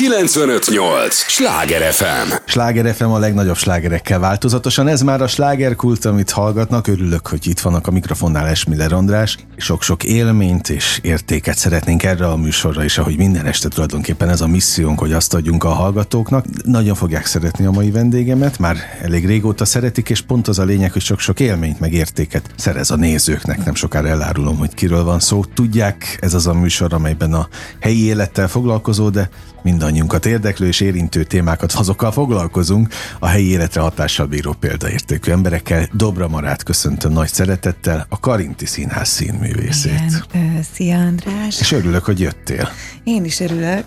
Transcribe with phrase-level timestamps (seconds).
[0.00, 1.14] 958!
[1.14, 2.32] Sláger FM!
[2.44, 4.88] Sláger FM a legnagyobb slágerekkel változatosan.
[4.88, 6.86] Ez már a slágerkult, amit hallgatnak.
[6.86, 9.38] Örülök, hogy itt vannak a mikrofonnál Esmiller András.
[9.56, 14.46] Sok-sok élményt és értéket szeretnénk erre a műsorra, és ahogy minden este tulajdonképpen ez a
[14.46, 16.44] missziónk, hogy azt adjunk a hallgatóknak.
[16.64, 20.92] Nagyon fogják szeretni a mai vendégemet, már elég régóta szeretik, és pont az a lényeg,
[20.92, 23.64] hogy sok-sok élményt meg értéket szerez a nézőknek.
[23.64, 25.44] Nem sokára elárulom, hogy kiről van szó.
[25.44, 27.48] Tudják, ez az a műsor, amelyben a
[27.80, 29.30] helyi élettel foglalkozó, de
[29.62, 35.88] mindannyiunkat érdeklő és érintő témákat azokkal foglalkozunk, a helyi életre hatással bíró példaértékű emberekkel.
[35.92, 40.24] Dobra Marát köszöntöm nagy szeretettel, a Karinti Színház színművészét.
[40.32, 41.60] Igen, szia András.
[41.60, 42.68] És örülök, hogy jöttél.
[43.04, 43.84] Én is örülök.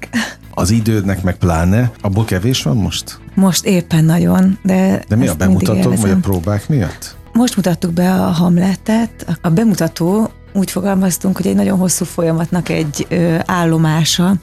[0.54, 3.20] Az idődnek meg pláne, abból kevés van most?
[3.36, 7.16] Most éppen nagyon, de De mi a bemutatók, vagy a próbák miatt?
[7.34, 9.38] Most mutattuk be a Hamletet.
[9.42, 14.36] A bemutató úgy fogalmaztunk, hogy egy nagyon hosszú folyamatnak egy ö, állomása,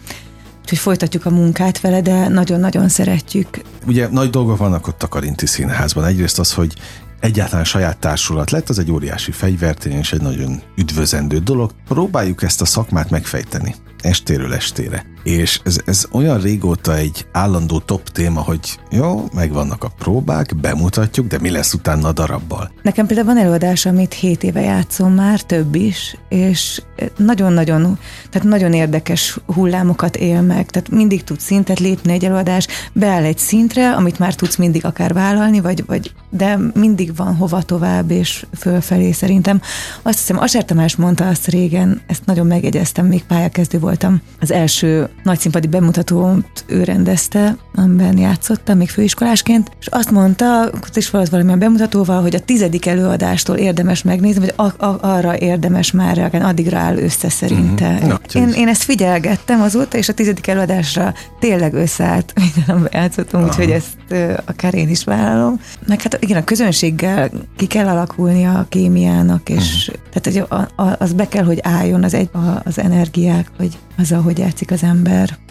[0.60, 3.60] úgyhogy folytatjuk a munkát vele, de nagyon-nagyon szeretjük.
[3.87, 6.05] Ugye nagy dolgok vannak ott a Karinti Színházban.
[6.05, 6.75] Egyrészt az, hogy
[7.20, 11.70] egyáltalán saját társulat lett, az egy óriási fegyvertény és egy nagyon üdvözendő dolog.
[11.88, 15.05] Próbáljuk ezt a szakmát megfejteni estéről estére.
[15.22, 21.26] És ez, ez olyan régóta egy állandó top téma, hogy jó, megvannak a próbák, bemutatjuk,
[21.26, 22.70] de mi lesz utána a darabbal?
[22.82, 26.82] Nekem például van előadás, amit 7 éve játszom már, több is, és
[27.16, 27.98] nagyon-nagyon,
[28.30, 33.38] tehát nagyon érdekes hullámokat él meg, tehát mindig tud szintet lépni egy előadás, beáll egy
[33.38, 38.46] szintre, amit már tudsz mindig akár vállalni, vagy, vagy de mindig van hova tovább, és
[38.58, 39.60] fölfelé szerintem.
[40.02, 44.20] Azt hiszem, Aser Tamás mondta azt régen, ezt nagyon megjegyeztem, még pályakezdő voltam.
[44.41, 50.97] Az első nagy színpadi bemutatót ő rendezte, amiben játszottam még főiskolásként, és azt mondta, ott
[50.97, 55.91] is volt valamilyen bemutatóval, hogy a tizedik előadástól érdemes megnézni, vagy a, a, arra érdemes
[55.91, 57.91] már reagálni, addigra áll össze szerinte.
[57.91, 58.06] Mhm.
[58.08, 63.47] Na, én, én ezt figyelgettem azóta, és a tizedik előadásra tényleg összeállt minden, amiben játszottunk,
[63.47, 65.61] úgyhogy ezt ö, akár én is vállalom.
[65.86, 70.97] Meg hát igen, a közönséggel ki kell alakulni a kémiának, és tehát hogy a, a,
[70.98, 74.82] az be kell, hogy álljon az, egy, a, az energiák, vagy az, ahogy játszik az
[74.82, 75.00] ember.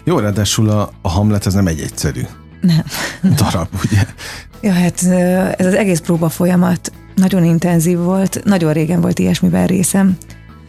[0.04, 2.22] Jó, ráadásul a, a Hamlet ez nem egy egyszerű
[2.60, 2.82] Nem.
[3.42, 4.06] darab, ugye?
[4.60, 5.02] Ja, hát
[5.58, 10.16] ez az egész próba folyamat nagyon intenzív volt, nagyon régen volt ilyesmiben részem.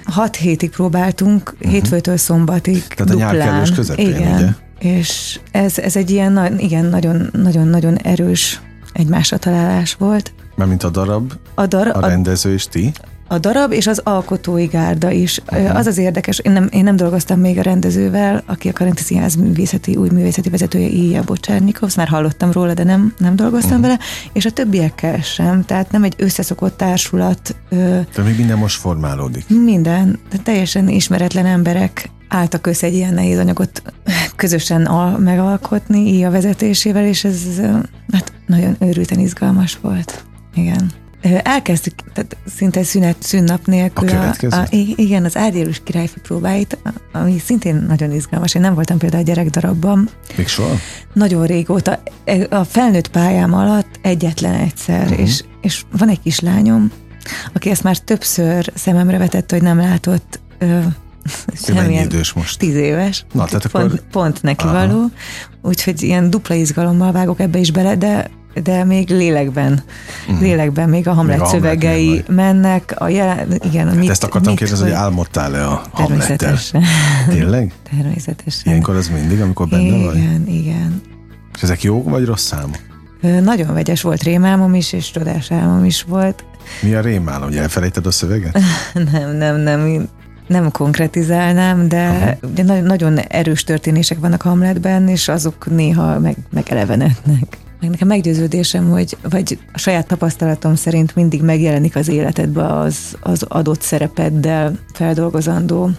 [0.03, 1.71] Hat hétig próbáltunk, uh-huh.
[1.71, 3.39] hétfőtől szombatig Tehát a duplán.
[3.39, 4.35] kellős közepén, igen.
[4.35, 4.47] ugye?
[4.79, 6.85] És ez, ez egy ilyen, igen,
[7.31, 8.61] nagyon-nagyon erős
[8.93, 10.33] egymásra találás volt.
[10.55, 12.91] Mármint a darab, A, dar, a a, rendező és ti.
[13.31, 15.41] A darab és az alkotói gárda is.
[15.51, 15.75] Uh-huh.
[15.75, 19.35] Az az érdekes, én nem, én nem dolgoztam még a rendezővel, aki a Karinti Színház
[19.35, 23.85] művészeti, új művészeti vezetője, Ilya Bocsárnyikov, már hallottam róla, de nem, nem dolgoztam uh-huh.
[23.85, 23.99] vele,
[24.33, 27.55] és a többiekkel sem, tehát nem egy összeszokott társulat,
[28.15, 29.45] De még minden most formálódik.
[29.47, 33.81] minden, de teljesen ismeretlen emberek álltak össze egy ilyen nehéz anyagot
[34.35, 37.41] közösen al- megalkotni így a vezetésével, és ez
[38.11, 40.23] hát nagyon őrülten izgalmas volt.
[40.55, 41.00] Igen.
[41.43, 44.09] Elkezdtük, tehát szinte szünet, szünnap nélkül.
[44.09, 48.55] A a, i- igen, az Árgyérus királyfi próbáit, a- ami szintén nagyon izgalmas.
[48.55, 50.75] Én nem voltam például a gyerekdarabban, Még soha?
[51.13, 52.03] nagyon régóta.
[52.49, 55.19] A felnőtt pályám alatt egyetlen egyszer, uh-huh.
[55.19, 56.91] és, és van egy kislányom,
[57.53, 60.79] aki ezt már többször szememre vetett, hogy nem látott ö,
[61.53, 62.59] semmilyen idős most?
[62.59, 63.25] tíz éves.
[63.33, 64.87] Na, tehát pont, akkor- pont neki Aha.
[64.87, 65.09] való.
[65.61, 68.29] Úgyhogy ilyen dupla izgalommal vágok ebbe is bele, de
[68.63, 69.83] de még lélekben,
[70.27, 70.41] Mhm.
[70.41, 72.35] lélekben még a Hamlet Még a szövegei vagy.
[72.35, 76.35] mennek, a jelen, igen, Hát mit, ezt akartam mit, kérdezni, hogy álmodtál-e a Hamlettel?
[76.37, 76.83] Természetesen.
[77.29, 77.71] Tényleg?
[77.97, 78.61] Természetesen.
[78.71, 80.15] Ilyenkor az mindig, amikor benne vagy?
[80.17, 81.01] igen, igen.
[81.55, 82.79] És ezek jó vagy rossz számok?
[83.43, 86.43] Nagyon vegyes volt rémálmom is, és csodás álmom is volt.
[86.81, 88.59] Mi a rémálom, hogy elfelejted a szöveget?
[89.11, 90.07] Nem, nem, nem,
[90.47, 97.57] nem konkretizálnám, de ugye nagyon, nagyon erős történések vannak Hamletben, és azok néha meg, megelevenednek.
[97.81, 103.43] Meg nekem meggyőződésem, hogy vagy a saját tapasztalatom szerint mindig megjelenik az életedbe az, az
[103.43, 105.89] adott szerepeddel feldolgozandó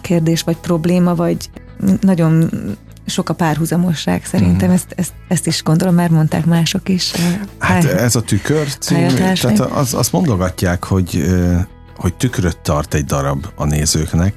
[0.00, 1.50] kérdés, vagy probléma, vagy
[2.00, 2.50] nagyon
[3.06, 4.76] sok a párhuzamosság szerintem, Mhm.
[4.76, 7.12] ezt, ezt, ezt is gondolom, már mondták mások is.
[7.58, 11.56] Hát Pály- ez a tükör című, tehát az, azt mondogatják, hogy, ö,
[11.96, 14.34] hogy tükröt tart egy darab a nézőknek,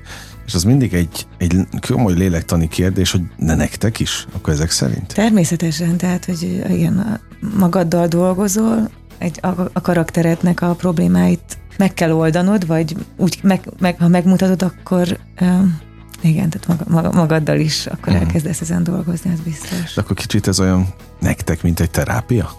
[0.53, 5.13] és az mindig egy, egy komoly lélektani kérdés, hogy ne nektek is, akkor ezek szerint?
[5.13, 7.19] Természetesen, tehát, hogy igen, a-
[7.57, 13.99] magaddal dolgozol, egy, a, a karakterednek a problémáit meg kell oldanod, vagy úgy, meg, meg,
[13.99, 15.79] ha megmutatod, akkor um,
[16.21, 18.21] igen, tehát maga, maga, magaddal is akkor Mhm.
[18.21, 19.93] elkezdesz ezen dolgozni, az biztos.
[19.93, 20.87] De akkor kicsit ez olyan
[21.19, 22.49] nektek, mint egy terápia?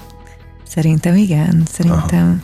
[0.69, 2.43] Szerintem igen, szerintem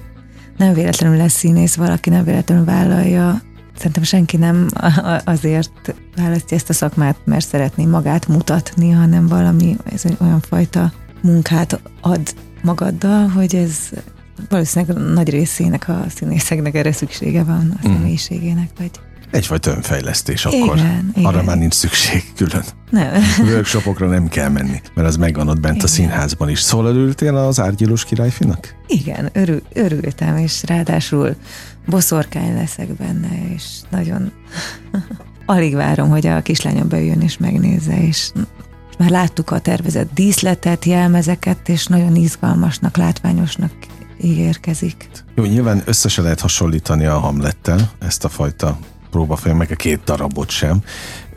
[0.56, 3.41] nem véletlenül lesz színész valaki, nem véletlenül vállalja
[3.80, 4.66] szerintem senki nem
[5.24, 10.92] azért választja ezt a szakmát, mert szeretné magát mutatni, hanem valami, ez egy olyan fajta
[11.22, 13.90] munkát ad magaddal, hogy ez
[14.48, 17.94] valószínűleg nagy részének a színészeknek erre szüksége van a mhm.
[17.94, 18.90] személyiségének, vagy
[19.30, 20.76] Egyfajta önfejlesztés akkor.
[20.76, 21.44] Igen, Arra igen.
[21.44, 22.64] már nincs szükség külön.
[22.90, 23.22] Nem.
[23.48, 25.86] Workshopokra nem kell menni, mert az megvan ott bent igen.
[25.86, 26.60] a színházban is.
[26.60, 28.74] Szóval örültél az árgyilós királyfinak?
[28.86, 31.36] Igen, örül, örültem, és ráadásul
[31.86, 34.32] boszorkány leszek benne, és nagyon
[35.46, 38.30] alig várom, hogy a kislányom bejön és megnézze, és
[38.98, 43.72] már láttuk a tervezett díszletet, jelmezeket, és nagyon izgalmasnak, látványosnak
[44.22, 45.08] ígérkezik.
[45.34, 48.78] Jó, nyilván össze se lehet hasonlítani a Hamlettel, ezt a fajta
[49.10, 50.82] próbafolyam, meg a két darabot sem.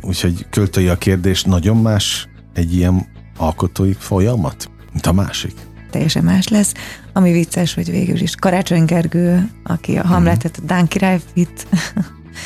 [0.01, 5.53] Úgyhogy költői a kérdés, nagyon más egy ilyen alkotói folyamat, mint a másik?
[5.91, 6.73] Teljesen más lesz.
[7.13, 11.67] Ami vicces, hogy végül is Karácsony Gergő, aki a Hamletet, a Dán királyfit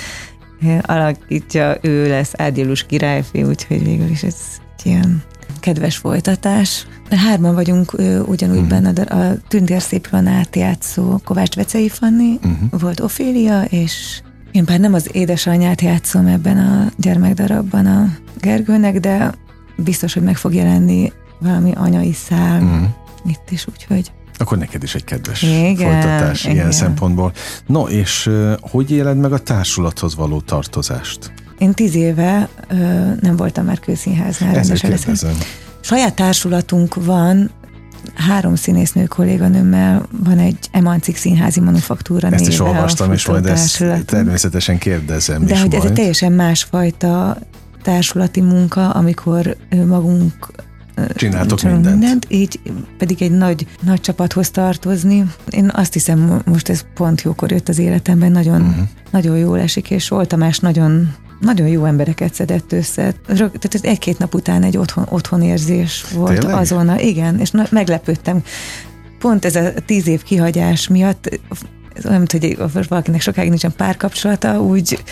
[0.81, 4.35] alakítja, ő lesz Árgyalus királyfi, úgyhogy végül is ez
[4.77, 5.23] egy ilyen
[5.59, 6.87] kedves folytatás.
[7.09, 8.81] Hárman vagyunk ö, ugyanúgy uh-huh.
[8.81, 12.79] benne, a Tündér szépről átjátszó Kovács Vecei Fanni, uh-huh.
[12.79, 14.21] volt Ofélia, és
[14.57, 19.33] én bár nem az édesanyját játszom ebben a gyermekdarabban a Gergőnek, de
[19.75, 22.83] biztos, hogy meg fog jelenni valami anyai szál mm.
[23.25, 26.55] itt is, úgyhogy akkor neked is egy kedves igen, folytatás igen.
[26.55, 27.31] ilyen szempontból.
[27.65, 28.29] No, és
[28.61, 31.31] hogy éled meg a társulathoz való tartozást?
[31.57, 32.77] Én tíz éve uh,
[33.21, 34.55] nem voltam már kőszínháznál.
[34.55, 35.25] Ezért
[35.79, 37.51] Saját társulatunk van,
[38.13, 44.77] három színésznő kolléganőmmel van egy Emancik Színházi Manufaktúra Ezt is olvastam, és majd ezt természetesen
[44.77, 45.83] kérdezem De is hogy majd.
[45.83, 47.37] ez egy teljesen másfajta
[47.81, 49.57] társulati munka, amikor
[49.87, 50.51] magunk
[51.15, 51.85] Csináltok mindent.
[51.85, 52.25] mindent.
[52.29, 52.59] Így
[52.97, 55.25] pedig egy nagy, nagy csapathoz tartozni.
[55.49, 58.87] Én azt hiszem, most ez pont jókor jött az életemben, nagyon, uh-huh.
[59.11, 63.13] nagyon jól esik, és Sol Tamás nagyon nagyon jó embereket szedett össze.
[63.25, 66.59] Tehát egy-két nap után egy otthon, otthonérzés volt Tényleg?
[66.59, 66.99] azonnal.
[66.99, 68.43] Igen, és na, meglepődtem.
[69.19, 71.39] Pont ez a tíz év kihagyás miatt
[72.05, 72.57] olyan, mint hogy
[72.87, 75.03] valakinek sokáig nincsen párkapcsolata, úgy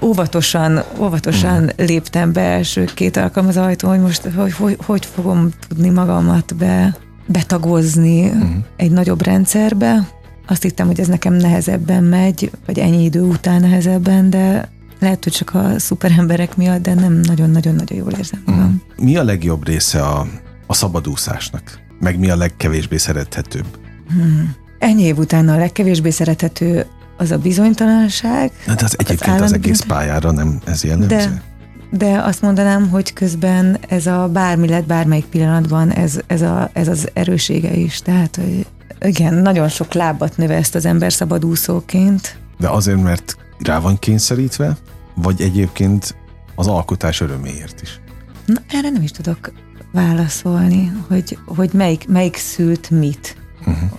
[0.00, 1.66] óvatosan, óvatosan mm.
[1.76, 6.56] léptem be első két alkalom az ajtón, hogy most hogy, hogy, hogy fogom tudni magamat
[6.56, 6.96] be,
[7.26, 8.58] betagozni mm.
[8.76, 10.08] egy nagyobb rendszerbe.
[10.46, 14.70] Azt hittem, hogy ez nekem nehezebben megy, vagy ennyi idő után nehezebben, de
[15.02, 18.82] lehet, hogy csak a szuperemberek miatt, de nem nagyon-nagyon-nagyon jól érzem magam.
[19.00, 19.04] Mm.
[19.04, 20.26] Mi a legjobb része a,
[20.66, 21.80] a szabadúszásnak?
[22.00, 23.66] Meg mi a legkevésbé szerethetőbb?
[24.08, 24.54] Hmm.
[24.78, 28.50] Ennyi év után a legkevésbé szerethető az a bizonytalanság.
[28.66, 31.08] Na, de az egyébként az, az egész pályára nem ez jellemző?
[31.08, 31.42] De,
[31.90, 36.88] de azt mondanám, hogy közben ez a bármi lett, bármelyik pillanatban ez, ez, a, ez
[36.88, 38.00] az erősége is.
[38.00, 38.66] Tehát, hogy
[39.00, 42.36] igen, nagyon sok lábat növe ezt az ember szabadúszóként.
[42.58, 44.76] De azért, mert rá van kényszerítve,
[45.14, 46.16] vagy egyébként
[46.54, 48.00] az alkotás öröméért is?
[48.46, 49.52] Na, erre nem is tudok
[49.92, 53.36] válaszolni, hogy, hogy melyik, melyik szült mit.
[53.60, 53.90] Uh-huh.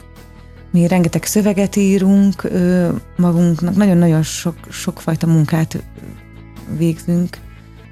[0.71, 2.47] Mi rengeteg szöveget írunk,
[3.17, 5.83] magunknak nagyon-nagyon sok, sokfajta munkát
[6.77, 7.37] végzünk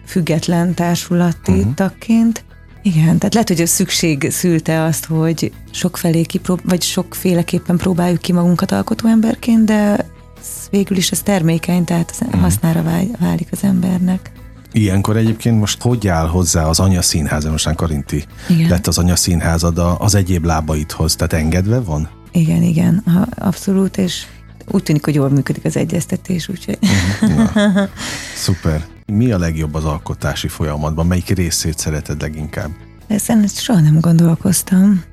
[0.06, 1.74] független társulati uh-huh.
[1.74, 2.44] tagként.
[2.82, 8.32] Igen, tehát lehet, hogy a szükség szülte azt, hogy sokfelé kiprób- vagy sokféleképpen próbáljuk ki
[8.32, 10.06] magunkat alkotó emberként, de
[10.70, 12.42] végül is ez termékeny, tehát uh-huh.
[12.42, 12.84] hasznára
[13.20, 14.32] válik az embernek.
[14.72, 18.70] Ilyenkor egyébként most hogy áll hozzá az anya színháza, most Karinti Igen.
[18.70, 22.10] lett az anya színházad az egyéb lábaidhoz, tehát engedve van?
[22.32, 23.04] Igen, igen,
[23.36, 24.26] abszolút, és
[24.68, 26.78] úgy tűnik, hogy jól működik az egyeztetés, úgyhogy...
[27.22, 27.52] Na,
[28.36, 28.86] szuper.
[29.06, 31.06] Mi a legjobb az alkotási folyamatban?
[31.06, 32.70] Melyik részét szereted leginkább?
[33.08, 35.04] Ezen soha nem gondolkoztam.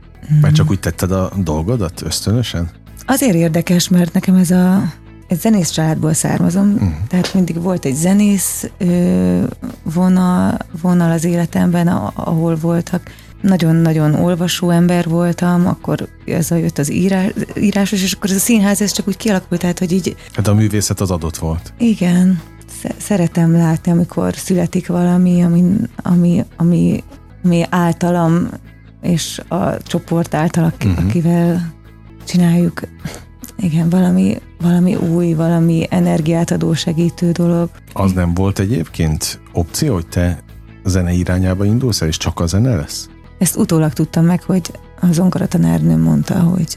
[0.40, 2.70] Mert csak úgy tetted a dolgodat ösztönösen?
[3.06, 4.92] Azért érdekes, mert nekem ez a
[5.28, 6.92] egy zenész családból származom, uh-huh.
[7.08, 9.44] tehát mindig volt egy zenész ö,
[9.82, 13.02] vonal, vonal az életemben, ahol voltak
[13.40, 18.40] nagyon-nagyon olvasó ember voltam, akkor ez a jött az írás, írásos, és akkor ez a
[18.40, 20.16] színház, ez csak úgy kialakult, tehát, hogy így...
[20.32, 21.72] Hát a művészet az adott volt.
[21.78, 22.40] Igen.
[22.96, 25.64] Szeretem látni, amikor születik valami, ami,
[26.02, 27.04] ami, ami,
[27.44, 28.48] ami általam
[29.02, 31.04] és a csoport által, uh-huh.
[31.04, 31.74] akivel
[32.24, 32.80] csináljuk.
[33.58, 37.70] Igen, valami, valami új, valami energiát adó segítő dolog.
[37.92, 40.42] Az nem volt egyébként opció, hogy te
[40.84, 43.08] zene irányába indulsz el, és csak a zene lesz?
[43.38, 46.76] Ezt utólag tudtam meg, hogy a zongora tanárnőm mondta, hogy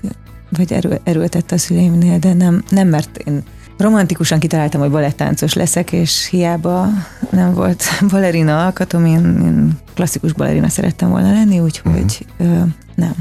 [0.58, 3.44] vagy erő, erőltette a szüleimnél, de nem, nem mert én
[3.78, 6.88] romantikusan kitaláltam, hogy balettáncos leszek, és hiába
[7.30, 12.58] nem volt balerina alkatom, én, én klasszikus balerina szerettem volna lenni, úgyhogy uh-huh.
[12.58, 12.64] ö,
[12.96, 13.16] nem.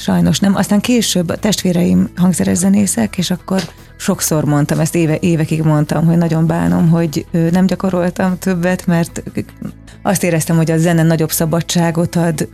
[0.00, 0.54] Sajnos nem.
[0.54, 3.62] Aztán később a testvéreim hangszeres zenészek, és akkor
[3.96, 9.22] sokszor mondtam, ezt éve, évekig mondtam, hogy nagyon bánom, hogy nem gyakoroltam többet, mert
[10.02, 12.48] azt éreztem, hogy a zene nagyobb szabadságot ad,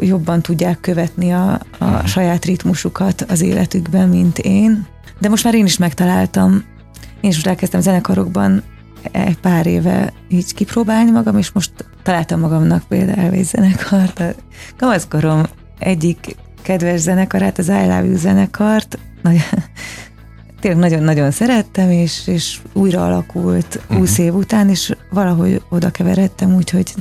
[0.00, 2.04] jobban tudják követni a, a mhm.
[2.04, 4.86] saját ritmusukat az életükben, mint én.
[5.18, 6.64] De most már én is megtaláltam.
[7.20, 8.62] Én is most elkezdtem zenekarokban
[9.12, 11.70] egy pár éve így kipróbálni magam, és most
[12.02, 14.20] találtam magamnak például elvész zenekart.
[14.20, 14.34] A
[14.76, 15.42] kamaszkorom
[15.82, 18.98] egyik kedves zenekarát, az I Love You zenekart,
[20.60, 23.98] tényleg nagyon-nagyon szerettem, és, és újra alakult uh-huh.
[23.98, 26.94] 20 év után, és valahogy oda keveredtem, úgyhogy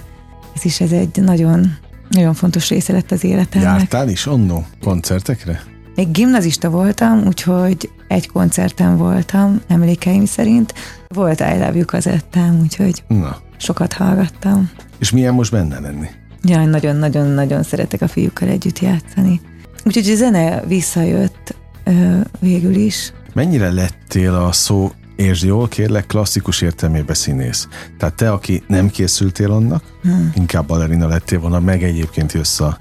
[0.56, 1.78] ez is ez egy nagyon,
[2.10, 3.72] nagyon fontos része lett az életemnek.
[3.72, 5.62] Jártál is onnó koncertekre?
[5.96, 10.74] Még gimnazista voltam, úgyhogy egy koncerten voltam, emlékeim szerint.
[11.08, 13.38] Volt I Love You kazettám, úgyhogy Na.
[13.58, 14.70] sokat hallgattam.
[15.00, 16.08] És milyen most benne lenni?
[16.44, 19.42] Jaj, nagyon-nagyon-nagyon szeretek a fiúkkal együtt játszani.
[19.86, 23.14] Úgyhogy a zene visszajött ö, végül is.
[23.34, 27.68] Mennyire lettél a szó és jól, kérlek, klasszikus értelmében színész.
[27.98, 30.32] Tehát te, aki nem készültél annak, hmm.
[30.36, 32.78] inkább balerina lettél volna, meg egyébként jössz a,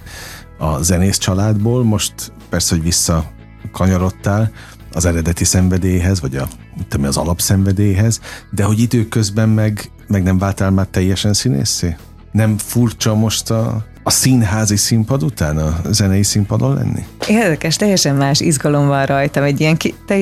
[0.59, 3.31] a zenész családból, most persze, hogy vissza
[3.73, 4.51] kanyarodtál
[4.93, 6.49] az eredeti szenvedélyhez, vagy a,
[6.89, 11.97] tudom, az alapszenvedélyhez, de hogy időközben meg, meg nem váltál már teljesen színészé?
[12.31, 17.05] Nem furcsa most a, a színházi színpad után a zenei színpadon lenni?
[17.29, 20.15] Érdekes, teljesen más izgalom van rajtam, egy ilyen, ki, te,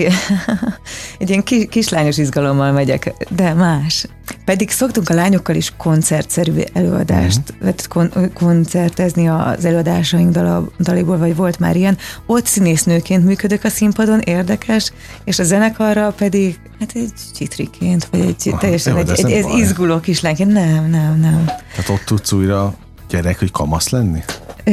[1.18, 4.06] egy ilyen kis, kislányos izgalommal megyek, de más.
[4.44, 7.74] Pedig szoktunk a lányokkal is koncertszerű előadást, uh-huh.
[7.88, 11.98] kon- koncertezni az előadásaink dal- daliból, vagy volt már ilyen.
[12.26, 14.92] Ott színésznőként működök a színpadon, érdekes,
[15.24, 19.58] és a zenekarra pedig hát egy csitriként, vagy egy Aha, teljesen jó, egy, egy, egy
[19.58, 20.52] izguló kislányként.
[20.52, 21.44] Nem, nem, nem.
[21.44, 22.74] Tehát ott tudsz újra
[23.08, 24.22] gyerek, hogy kamasz lenni?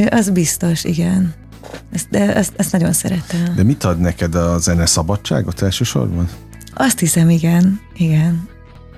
[0.09, 1.33] Az biztos, igen.
[1.91, 3.55] Ezt, de ezt, ezt nagyon szeretem.
[3.55, 6.29] De mit ad neked a zene szabadságot elsősorban?
[6.73, 8.47] Azt hiszem, igen, igen.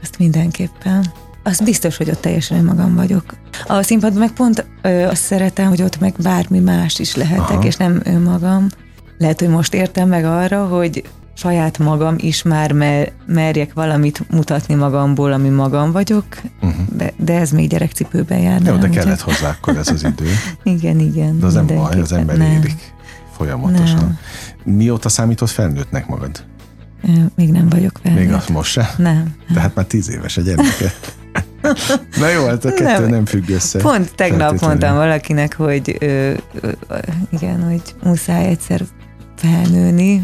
[0.01, 1.11] Azt mindenképpen.
[1.43, 3.23] Az biztos, hogy ott teljesen önmagam vagyok.
[3.65, 7.63] A színpadban meg pont ö, azt szeretem, hogy ott meg bármi más is lehetek, Aha.
[7.63, 8.67] és nem önmagam.
[9.17, 11.03] Lehet, hogy most értem meg arra, hogy
[11.37, 16.25] saját magam is már mer, merjek valamit mutatni magamból, ami magam vagyok,
[16.61, 16.85] uh-huh.
[16.95, 18.61] de, de ez még gyerekcipőben jár.
[18.61, 20.25] Jó, de kellett hozzá akkor ez az idő.
[20.75, 21.39] igen, igen.
[21.39, 22.51] De az nem baj, az ember nem.
[22.51, 22.93] érik
[23.35, 24.17] folyamatosan.
[24.63, 24.75] Nem.
[24.75, 26.43] Mióta számított felnőttnek magad?
[27.35, 28.23] Még nem vagyok felnőtt.
[28.23, 28.93] Még azt most se?
[28.97, 29.13] Nem.
[29.13, 29.35] nem.
[29.53, 30.93] De hát már tíz éves a gyereke.
[32.19, 33.79] Na jó, hát a kettő nem, nem függ össze.
[33.79, 36.71] Pont tegnap mondtam valakinek, hogy ö, ö,
[37.29, 38.81] igen, hogy muszáj egyszer
[39.35, 40.23] felnőni,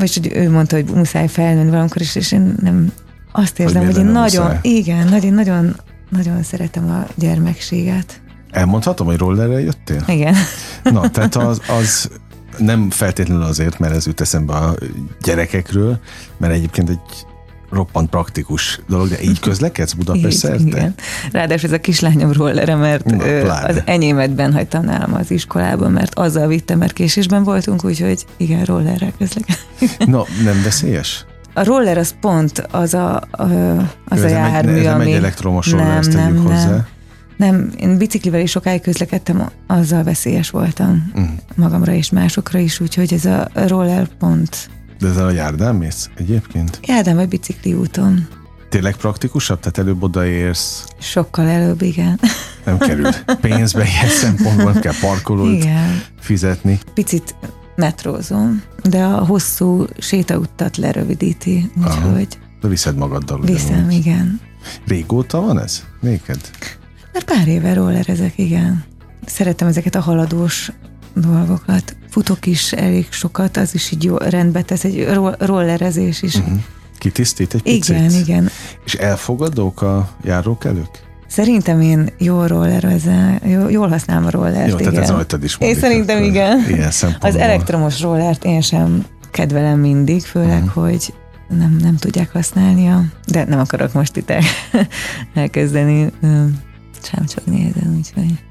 [0.00, 2.92] vagy hogy ő mondta, hogy muszáj felnőni valamikor is, és én nem
[3.32, 4.58] azt érzem, hogy, hogy én nagyon, muszáj?
[4.62, 5.76] igen, nagyon, nagyon,
[6.08, 8.20] nagyon szeretem a gyermekséget.
[8.50, 10.04] Elmondhatom, hogy rollerre jöttél?
[10.06, 10.34] Igen.
[10.82, 12.10] Na, tehát az, az
[12.58, 14.74] nem feltétlenül azért, mert ez jut eszembe a
[15.22, 15.98] gyerekekről,
[16.38, 17.26] mert egyébként egy
[17.70, 20.62] roppant praktikus dolog, de így közlekedsz Budapest szerte?
[20.64, 20.94] Igen.
[21.32, 26.46] Ráadásul ez a kislányom rollere, mert Na, az enyémetben hagytam nálam az iskolában, mert azzal
[26.46, 29.60] vittem, mert késésben voltunk, úgyhogy igen, rollerrel közlekedem.
[29.98, 31.24] No, nem veszélyes?
[31.54, 35.04] A roller az pont az a, az Ő, a jármű, egy, ami...
[35.04, 36.70] egy elektromos roller, nem, ezt nem, hozzá.
[36.70, 36.86] Nem.
[37.36, 41.28] Nem, én biciklivel is sokáig közlekedtem, azzal veszélyes voltam uh-huh.
[41.56, 44.70] magamra és másokra is, úgyhogy ez a roller pont
[45.00, 46.80] de ezzel a járdán mész egyébként?
[46.82, 48.28] Járdán vagy bicikli úton.
[48.68, 49.60] Tényleg praktikusabb?
[49.60, 50.84] Tehát előbb odaérsz?
[50.98, 52.20] Sokkal előbb, igen.
[52.64, 56.02] Nem kerül pénzbe ilyen szempontból, kell parkolót igen.
[56.20, 56.78] fizetni.
[56.94, 57.34] Picit
[57.76, 62.28] metrózom, de a hosszú sétautat lerövidíti, úgyhogy...
[62.60, 63.40] De viszed magaddal.
[63.40, 63.92] Viszem, ugyanúgy.
[63.92, 64.40] igen.
[64.86, 65.84] Régóta van ez?
[66.00, 66.50] Néked?
[67.12, 68.84] Mert pár éve rollerezek, igen.
[69.26, 70.72] Szeretem ezeket a haladós
[71.14, 71.96] dolgokat.
[72.10, 76.34] Futok is elég sokat, az is így jó rendbe tesz, egy rollerezés is.
[76.34, 76.58] Uh-huh.
[76.98, 77.96] Kitisztít egy picit?
[77.96, 78.50] Igen, igen.
[78.84, 81.08] És elfogadók a járókelők?
[81.26, 84.92] Szerintem én jól rollerezel, jól használom a rollert, Jó, igen.
[84.92, 86.64] tehát ez rajtad is Én szerintem igen.
[86.68, 90.84] Ilyen Az elektromos rollert én sem kedvelem mindig, főleg, uh-huh.
[90.84, 91.14] hogy
[91.48, 94.42] nem, nem tudják használni, a, de nem akarok most itt el,
[95.34, 96.12] elkezdeni
[97.02, 98.44] sem csak nézem, úgyhogy.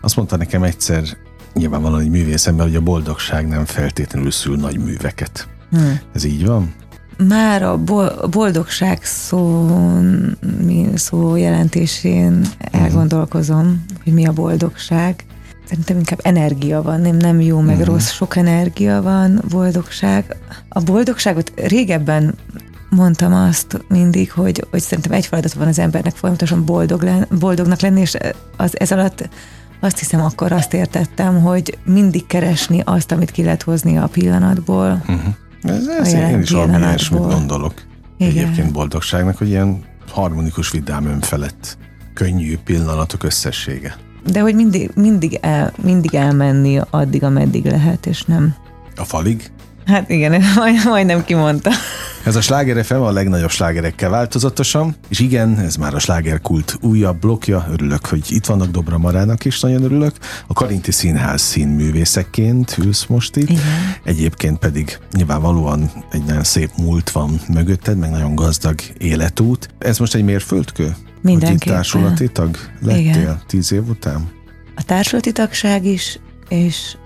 [0.00, 1.02] Azt mondta nekem egyszer
[1.54, 5.48] nyilvánvalóan egy művészemben, hogy a boldogság nem feltétlenül szül nagy műveket.
[5.70, 6.00] Hmm.
[6.14, 6.74] Ez így van?
[7.28, 7.78] Már a
[8.30, 9.70] boldogság szó,
[10.94, 12.82] szó jelentésén hmm.
[12.82, 15.24] elgondolkozom, hogy mi a boldogság.
[15.68, 17.94] Szerintem inkább energia van, nem, nem jó, meg uh-huh.
[17.94, 20.36] rossz, sok energia van, boldogság.
[20.68, 22.34] A boldogságot régebben
[22.90, 27.80] mondtam azt mindig, hogy, hogy szerintem egy feladat van az embernek folyamatosan boldog len, boldognak
[27.80, 28.16] lenni, és
[28.56, 29.28] az, ez alatt
[29.80, 35.02] azt hiszem akkor azt értettem, hogy mindig keresni azt, amit ki lehet hozni a pillanatból.
[35.08, 35.34] Uh-huh.
[35.62, 37.72] Ez, ez én is valami ilyesmit gondolok.
[38.16, 38.30] Igen.
[38.30, 41.78] Egyébként boldogságnak, hogy ilyen harmonikus, vidám, önfelett,
[42.14, 43.96] könnyű pillanatok összessége.
[44.32, 48.54] De hogy mindig, mindig, el, mindig elmenni addig, ameddig lehet, és nem.
[48.96, 49.50] A falig?
[49.88, 51.70] Hát igen, majd, majdnem kimondta.
[52.24, 57.18] Ez a Sláger FM a legnagyobb slágerekkel változatosan, és igen, ez már a slágerkult újabb
[57.20, 60.14] blokja, örülök, hogy itt vannak Dobra Marának is, nagyon örülök.
[60.46, 63.62] A Karinti Színház színművészeként ülsz most itt, igen.
[64.04, 69.68] egyébként pedig nyilvánvalóan egy nagyon szép múlt van mögötted, meg nagyon gazdag életút.
[69.78, 70.96] Ez most egy mérföldkő?
[71.22, 71.74] Mindenképpen.
[71.74, 73.40] társulati tag lettél igen.
[73.46, 74.28] tíz év után?
[74.76, 76.18] A társulati tagság is,
[76.48, 76.96] és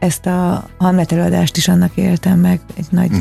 [0.00, 3.18] ezt a Hamlet előadást is annak éltem meg, egy nagy hm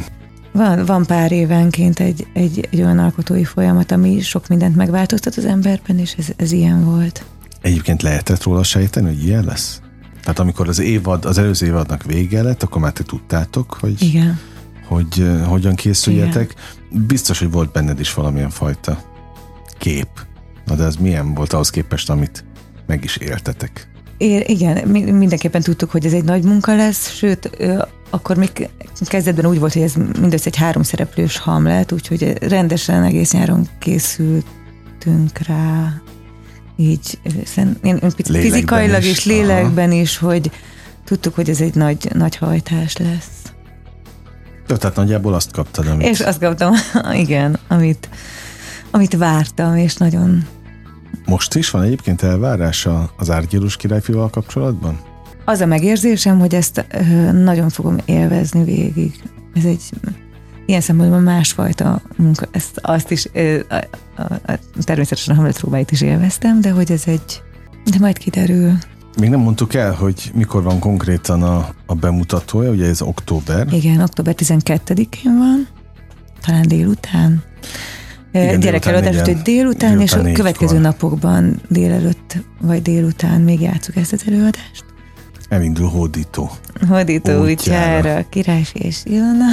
[0.51, 5.45] van, van pár évenként egy, egy, egy olyan alkotói folyamat, ami sok mindent megváltoztat az
[5.45, 7.25] emberben, és ez, ez ilyen volt.
[7.61, 9.81] Egyébként lehetett róla sejteni, hogy ilyen lesz?
[10.21, 14.39] Tehát amikor az évad, az előző évadnak vége lett, akkor már te tudtátok, hogy, Igen.
[14.87, 16.55] hogy uh, hogyan készüljetek.
[16.89, 17.05] Igen.
[17.05, 19.03] Biztos, hogy volt benned is valamilyen fajta
[19.77, 20.07] kép.
[20.65, 22.45] Na de ez milyen volt ahhoz képest, amit
[22.87, 23.89] meg is éltetek?
[24.19, 27.49] Igen, mindenképpen tudtuk, hogy ez egy nagy munka lesz, sőt,
[28.09, 28.69] akkor még
[29.05, 35.37] kezdetben úgy volt, hogy ez mindössze egy három szereplős hamlet, úgyhogy rendesen egész nyáron készültünk
[35.47, 36.01] rá,
[36.75, 37.19] így
[37.57, 39.99] én, én fizikailag is, és lélekben Aha.
[39.99, 40.51] is, hogy
[41.05, 43.53] tudtuk, hogy ez egy nagy, nagy hajtás lesz.
[44.67, 46.07] Jó, tehát nagyjából azt kaptad, amit...
[46.07, 46.73] És azt kaptam,
[47.13, 48.09] igen, amit,
[48.91, 50.47] amit vártam, és nagyon...
[51.25, 54.99] Most is van egyébként elvárása az Árgyilus királyfival kapcsolatban?
[55.45, 56.85] Az a megérzésem, hogy ezt
[57.31, 59.23] nagyon fogom élvezni végig.
[59.53, 59.81] Ez egy
[60.65, 62.47] ilyen szempontból másfajta munka.
[62.51, 63.25] Ezt, azt is,
[63.69, 63.75] a,
[64.15, 67.41] a, a, természetesen a Hamlet próbáit is élveztem, de hogy ez egy,
[67.91, 68.73] de majd kiderül.
[69.19, 73.73] Még nem mondtuk el, hogy mikor van konkrétan a, a bemutatója, ugye ez október.
[73.73, 75.67] Igen, október 12-én van,
[76.45, 77.43] talán délután.
[78.31, 80.81] Igen, Gyerekelőadás, hogy délután, délután, és a következő kor.
[80.81, 84.85] napokban délelőtt vagy délután még játszuk ezt az előadást.
[85.49, 86.51] Elindul hódító.
[86.87, 89.45] Hódító útjára, Királys és Ilona.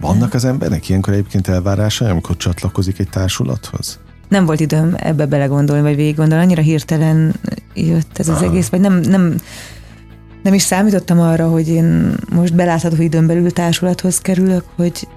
[0.00, 3.98] Vannak az embernek ilyenkor egyébként elvárása, amikor csatlakozik egy társulathoz?
[4.28, 7.34] Nem volt időm ebbe belegondolni, vagy végig gondolni, annyira hirtelen
[7.74, 8.44] jött ez az Aha.
[8.44, 9.34] egész, vagy nem, nem,
[10.42, 15.08] nem is számítottam arra, hogy én most belátható időn belül társulathoz kerülök, hogy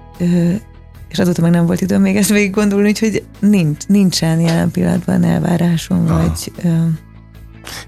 [1.14, 5.24] és azóta meg nem volt időm még ezt végig gondolni, úgyhogy nincs, nincsen jelen pillanatban
[5.24, 6.22] elvárásom, Aha.
[6.22, 6.52] vagy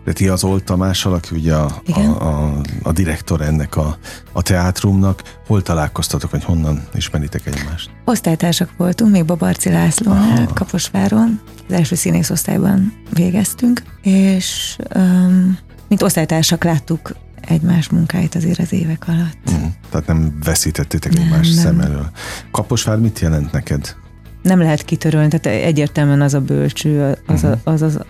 [0.04, 3.98] de ti az Olt Tamás, aki ugye a, a, a, a direktor ennek a,
[4.32, 7.90] a teátrumnak, hol találkoztatok, vagy honnan ismeritek egymást?
[8.04, 15.58] Osztálytársak voltunk, még Babarci Lászlónál, Kaposváron, az első színész osztályban végeztünk, és um,
[15.88, 19.50] mint osztálytársak láttuk egymás munkáit azért az évek alatt.
[19.50, 21.64] Mm, tehát nem veszítettétek nem, egymás nem.
[21.64, 22.10] szem elől.
[22.50, 23.96] Kaposvár mit jelent neked?
[24.42, 27.60] Nem lehet kitörölni, tehát egyértelműen az a bölcső, az, uh-huh.
[27.64, 28.00] az, az,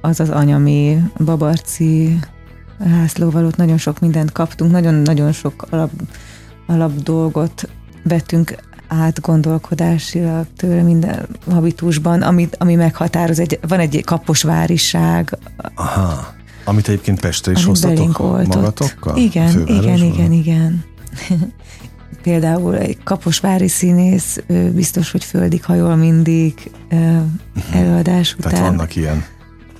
[0.00, 2.18] az az anyami, Babarci,
[2.84, 5.90] Lászlóval ott nagyon sok mindent kaptunk, nagyon-nagyon sok alap,
[6.66, 7.68] alap dolgot
[8.02, 8.54] vettünk
[8.88, 15.38] át gondolkodásilag tőle minden habitusban, ami, ami meghatároz, egy, van egy kaposváriság.
[15.74, 16.36] Aha,
[16.68, 19.16] amit egyébként Pestre is hoztatok magatokkal?
[19.16, 20.84] Igen, igen, igen, igen.
[22.22, 24.38] Például egy kaposvári színész
[24.74, 27.22] biztos, hogy földig hajol mindig mhm.
[27.72, 28.52] előadás után.
[28.52, 29.24] Tehát vannak ilyen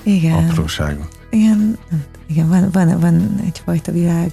[0.02, 0.48] igen.
[0.48, 1.08] apróságok.
[1.30, 1.78] Igen,
[2.26, 4.32] igen van, van, van egyfajta világ.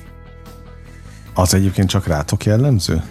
[1.34, 3.02] Az egyébként csak rátok jellemző?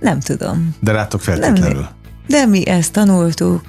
[0.00, 0.74] Nem tudom.
[0.80, 1.80] De rátok feltétlenül?
[1.80, 1.88] Nem,
[2.26, 3.62] de mi ezt tanultuk,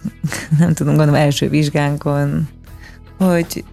[0.58, 2.48] nem tudom, gondolom első vizsgánkon,
[3.18, 3.64] hogy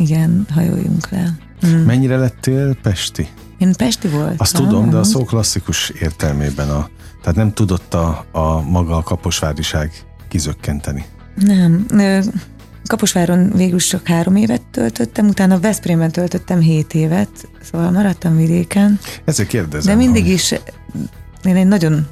[0.00, 1.36] igen, hajoljunk le.
[1.60, 1.82] Hmm.
[1.82, 3.28] Mennyire lettél Pesti?
[3.58, 4.34] Én Pesti voltam.
[4.38, 6.88] Azt tudom, de a szó klasszikus értelmében a,
[7.22, 9.92] tehát nem tudott a, a maga a kaposváriság
[10.28, 11.04] kizökkenteni.
[11.36, 11.86] Nem,
[12.84, 18.98] Kaposváron végül csak három évet töltöttem, utána Veszprémben töltöttem hét évet, szóval maradtam vidéken.
[19.24, 19.98] Ezért kérdezem.
[19.98, 20.32] De mindig hogy...
[20.32, 20.52] is,
[21.44, 22.06] én egy nagyon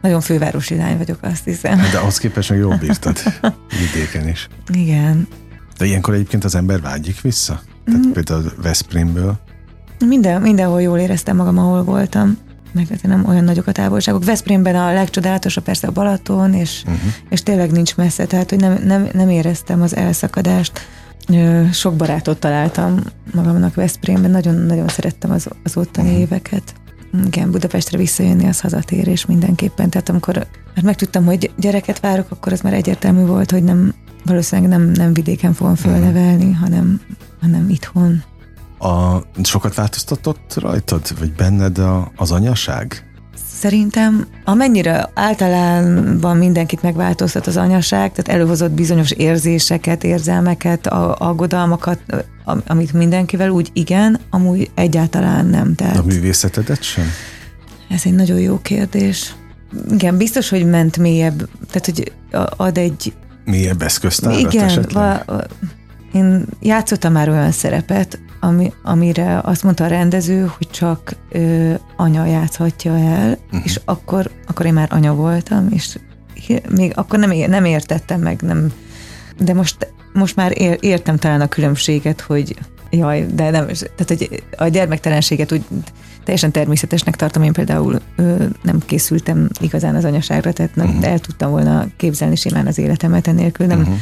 [0.00, 1.80] nagyon fővárosi lány vagyok, azt hiszem.
[1.92, 3.18] De ahhoz képest meg jól bírtad
[3.92, 4.48] vidéken is.
[4.72, 5.28] Igen.
[5.78, 7.60] De ilyenkor egyébként az ember vágyik vissza?
[7.84, 8.10] Tehát mm.
[8.10, 9.38] például Veszprémből?
[10.06, 12.38] Minden, mindenhol jól éreztem magam, ahol voltam
[12.72, 14.24] meg nem olyan nagyok a távolságok.
[14.24, 17.12] Veszprémben a legcsodálatosabb persze a Balaton, és, uh-huh.
[17.28, 20.72] és tényleg nincs messze, tehát hogy nem, nem, nem éreztem az elszakadást.
[21.72, 23.00] Sok barátot találtam
[23.34, 26.22] magamnak Veszprémben, nagyon-nagyon szerettem az, az ottani uh-huh.
[26.22, 26.74] éveket.
[27.26, 29.90] Igen, Budapestre visszajönni az hazatérés mindenképpen.
[29.90, 30.36] Tehát amikor
[30.74, 33.94] már megtudtam, hogy gyereket várok, akkor az már egyértelmű volt, hogy nem,
[34.28, 36.60] valószínűleg nem, nem vidéken fogom fölnevelni, uh-huh.
[36.60, 37.00] hanem,
[37.40, 38.22] hanem itthon.
[38.78, 43.08] A, sokat változtatott rajtad, vagy benned a, az anyaság?
[43.58, 50.86] Szerintem, amennyire általában mindenkit megváltoztat az anyaság, tehát előhozott bizonyos érzéseket, érzelmeket,
[51.16, 52.00] aggodalmakat,
[52.66, 55.74] amit mindenkivel úgy igen, amúgy egyáltalán nem.
[55.74, 55.96] Tehát...
[55.96, 57.04] A művészetedet sem?
[57.88, 59.34] Ez egy nagyon jó kérdés.
[59.90, 62.12] Igen, biztos, hogy ment mélyebb, tehát hogy
[62.56, 63.12] ad egy...
[63.48, 65.24] Mélyebb eszköztárat Igen, esetleg?
[65.26, 65.44] Va,
[66.12, 72.26] én játszottam már olyan szerepet, ami, amire azt mondta a rendező, hogy csak ö, anya
[72.26, 73.60] játszhatja el, uh-huh.
[73.64, 75.98] és akkor, akkor én már anya voltam, és
[76.68, 78.72] még akkor nem, nem értettem meg, nem,
[79.38, 82.56] de most, most már ér, értem talán a különbséget, hogy
[82.90, 85.64] jaj, de nem, tehát hogy a gyermektelenséget úgy
[86.28, 91.06] teljesen természetesnek tartom, én például ö, nem készültem igazán az anyaságra, tehát nem, uh-huh.
[91.06, 93.96] el tudtam volna képzelni simán az életemet enélkül, nem, uh-huh.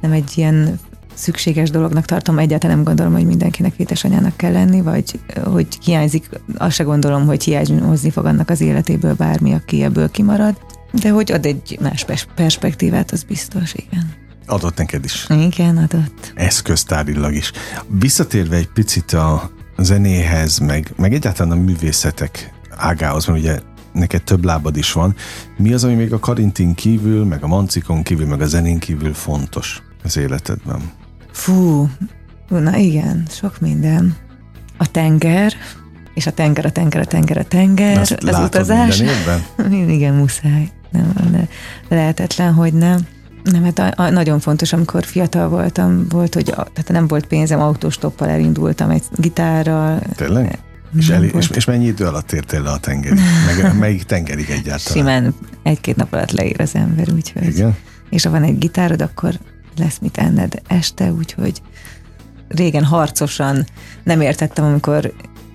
[0.00, 0.78] nem egy ilyen
[1.14, 6.74] szükséges dolognak tartom, egyáltalán nem gondolom, hogy mindenkinek édesanyának kell lenni, vagy hogy hiányzik, azt
[6.74, 10.56] se gondolom, hogy hiányozni fog annak az életéből bármi, aki ebből kimarad,
[10.92, 14.12] de hogy ad egy más perspektívát, az biztos, igen.
[14.46, 15.26] Adott neked is.
[15.28, 16.32] Igen, adott.
[16.34, 17.52] Eszköztárilag is.
[17.86, 23.60] Visszatérve egy picit a zenéhez, meg, meg egyáltalán a művészetek ágához, mert ugye
[23.92, 25.14] neked több lábad is van.
[25.56, 29.14] Mi az, ami még a karintin kívül, meg a mancikon kívül, meg a zenén kívül
[29.14, 30.90] fontos az életedben?
[31.32, 31.88] Fú,
[32.48, 34.16] na igen, sok minden.
[34.76, 35.52] A tenger,
[36.14, 39.02] és a tenger, a tenger, a tenger, a tenger, az utazás.
[39.88, 40.70] igen, muszáj.
[40.90, 41.48] Nem, nem,
[41.88, 43.06] lehetetlen, hogy nem.
[43.42, 47.26] Nem, hát a, a, nagyon fontos, amikor fiatal voltam, volt, hogy a, tehát nem volt
[47.26, 50.00] pénzem, autóstoppal elindultam egy gitárral.
[50.16, 50.58] Tényleg?
[50.96, 53.18] És, el, és, és mennyi idő alatt értél le a tengerig?
[53.46, 54.78] Meg, melyik tengerig egyáltalán?
[54.78, 57.46] Simán egy-két nap alatt leír az ember, úgyhogy.
[57.46, 57.76] Igen?
[58.10, 59.38] És ha van egy gitárod, akkor
[59.76, 61.62] lesz mit enned este, úgyhogy
[62.48, 63.66] régen harcosan
[64.02, 65.12] nem értettem, amikor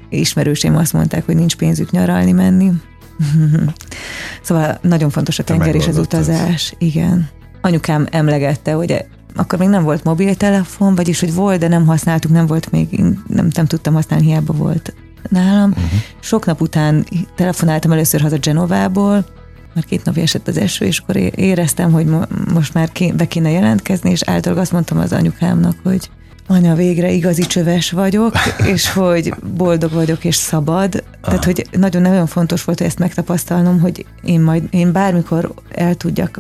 [0.10, 2.72] ismerősém azt mondták, hogy nincs pénzük nyaralni menni.
[4.42, 6.70] szóval nagyon fontos a tenger és az utazás.
[6.70, 6.78] Ez.
[6.78, 7.30] Igen.
[7.68, 12.46] Anyukám emlegette, hogy akkor még nem volt mobiltelefon, vagyis hogy volt, de nem használtuk, nem
[12.46, 14.94] volt még, nem, nem tudtam használni, hiába volt
[15.30, 15.70] nálam.
[15.70, 15.86] Uh-huh.
[16.20, 19.26] Sok nap után telefonáltam először haza Genovából,
[19.74, 22.08] már két napja esett az eső, és akkor éreztem, hogy
[22.54, 26.10] most már be kéne jelentkezni, és általában azt mondtam az anyukámnak, hogy
[26.48, 28.34] anya, végre igazi csöves vagyok,
[28.74, 31.04] és hogy boldog vagyok, és szabad.
[31.22, 36.40] Tehát, hogy nagyon-nagyon fontos volt ezt megtapasztalnom, hogy én majd, én bármikor el tudjak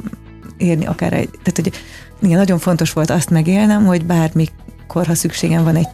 [0.57, 1.71] érni akár egy, tehát, hogy
[2.21, 5.87] igen, nagyon fontos volt azt megélnem, hogy bármikor, ha szükségem van egy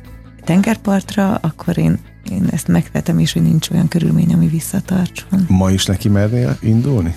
[0.43, 1.99] tengerpartra, akkor én,
[2.31, 5.45] én ezt megvetem, és hogy nincs olyan körülmény, ami visszatartson.
[5.47, 7.15] Ma is neki mernél indulni?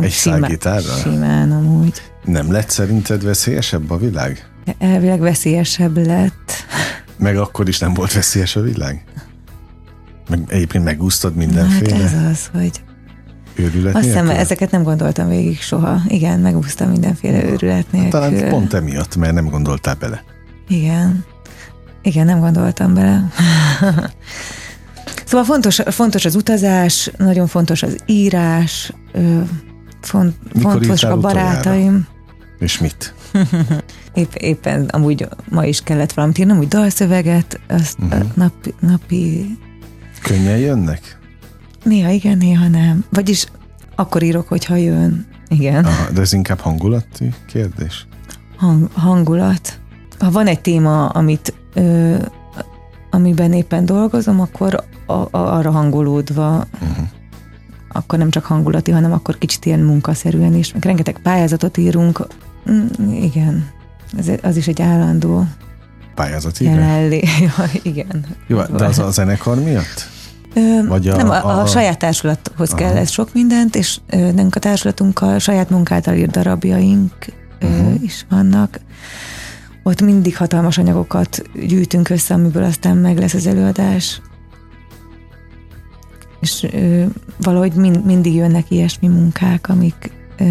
[0.00, 0.96] Egy szágitárral?
[0.96, 2.02] Simán amúgy.
[2.24, 4.48] Nem lett szerinted veszélyesebb a világ?
[4.78, 6.52] Elvileg veszélyesebb lett.
[7.18, 9.04] Meg akkor is nem volt veszélyes a világ?
[10.28, 11.96] Meg egyébként megúsztad mindenféle?
[11.96, 12.80] Hát ez az, hogy
[13.56, 16.00] őrület Azt hiszem, ezeket nem gondoltam végig soha.
[16.08, 18.10] Igen, megúsztam mindenféle őrület nélkül.
[18.10, 20.24] Talán pont emiatt, mert nem gondoltál bele.
[20.68, 21.24] Igen.
[22.02, 23.30] Igen, nem gondoltam bele.
[25.26, 28.92] szóval fontos, fontos az utazás, nagyon fontos az írás,
[30.00, 31.80] font, fontos a barátaim.
[31.80, 32.14] Utoljára?
[32.58, 33.14] És mit?
[34.14, 38.24] Épp, éppen amúgy ma is kellett valamit írnom, úgy dalszöveget, azt uh-huh.
[38.34, 39.56] nap, napi...
[40.22, 41.15] Könnyen jönnek?
[41.86, 43.04] Néha igen, néha nem.
[43.10, 43.46] Vagyis
[43.94, 45.26] akkor írok, hogyha jön.
[45.48, 45.84] Igen.
[45.84, 48.06] Aha, de ez inkább hangulati kérdés?
[48.56, 49.78] Hang, hangulat.
[50.18, 52.16] Ha van egy téma, amit ö,
[53.10, 57.08] amiben éppen dolgozom, akkor a, a, arra hangolódva uh-huh
[57.96, 60.72] akkor nem csak hangulati, hanem akkor kicsit ilyen munkaszerűen is.
[60.72, 62.26] Meg rengeteg pályázatot írunk.
[62.70, 63.70] Mm, igen,
[64.18, 65.46] ez, az is egy állandó
[66.14, 67.22] pályázat jelenlé.
[67.56, 68.24] ja, igen.
[68.46, 70.08] Jó, de az a zenekar miatt?
[70.56, 72.78] Ö, Vagy a, nem, a, a, a saját társulathoz aha.
[72.78, 77.12] kell ez sok mindent, és ö, nem a társulatunkkal saját munkáltal írt darabjaink
[77.62, 77.86] uh-huh.
[77.86, 78.80] ö, is vannak.
[79.82, 84.20] Ott mindig hatalmas anyagokat gyűjtünk össze, amiből aztán meg lesz az előadás
[86.40, 87.04] és ö,
[87.36, 90.44] valahogy mind, mindig jönnek ilyesmi munkák, amik ö,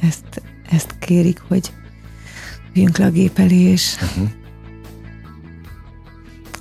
[0.00, 1.72] ezt, ezt kérik, hogy
[2.72, 4.28] jönk le a gép elé, és uh-huh.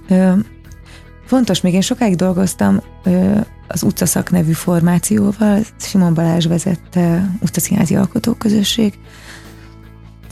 [0.08, 0.40] ö,
[1.30, 8.94] fontos, még én sokáig dolgoztam ö, az utcaszak nevű formációval, Simon Balázs vezette utcaszínházi alkotóközösség,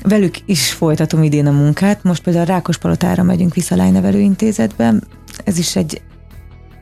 [0.02, 2.04] velük is folytatom idén a munkát.
[2.04, 5.04] Most például a Rákospalotára megyünk vissza a lánynevelőintézetben.
[5.44, 6.02] Ez is egy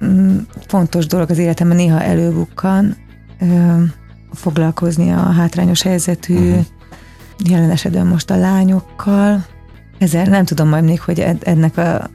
[0.03, 2.95] Mm, fontos dolog az életemben néha előbukkan
[3.39, 3.83] ö,
[4.31, 6.65] foglalkozni a hátrányos helyzetű, uh-huh.
[7.49, 9.45] jelen esetben most a lányokkal.
[9.97, 12.09] Ezzel nem tudom majd még, hogy ennek a